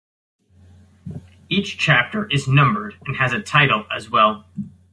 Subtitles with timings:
[1.47, 4.47] Each chapter is numbered and has a title as well.